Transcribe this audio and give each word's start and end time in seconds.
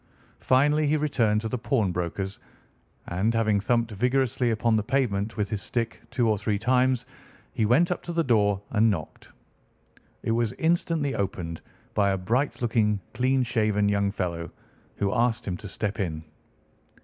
Finally 0.39 0.87
he 0.87 0.97
returned 0.97 1.39
to 1.41 1.47
the 1.47 1.59
pawnbroker's, 1.59 2.39
and, 3.09 3.35
having 3.35 3.59
thumped 3.59 3.91
vigorously 3.91 4.49
upon 4.49 4.75
the 4.75 4.81
pavement 4.81 5.37
with 5.37 5.47
his 5.51 5.61
stick 5.61 6.01
two 6.09 6.27
or 6.27 6.39
three 6.39 6.57
times, 6.57 7.05
he 7.53 7.67
went 7.67 7.91
up 7.91 8.01
to 8.01 8.11
the 8.11 8.23
door 8.23 8.59
and 8.71 8.89
knocked. 8.89 9.29
It 10.23 10.31
was 10.31 10.53
instantly 10.53 11.13
opened 11.13 11.61
by 11.93 12.09
a 12.13 12.17
bright 12.17 12.63
looking, 12.63 12.99
clean 13.13 13.43
shaven 13.43 13.87
young 13.89 14.09
fellow, 14.09 14.49
who 14.95 15.13
asked 15.13 15.47
him 15.47 15.55
to 15.57 15.67
step 15.67 15.99
in. 15.99 16.23